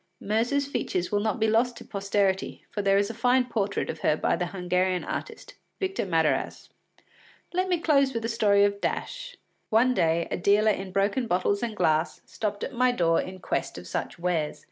[0.19, 3.99] Myrza’s features will not be lost to posterity, for there is a fine portrait of
[3.99, 6.69] her by the Hungarian artist, Victor Madarasz.
[7.53, 9.37] Let me close with the story of Dash.
[9.69, 13.77] One day a dealer in broken bottles and glass stopped at my door in quest
[13.77, 14.59] of such wares.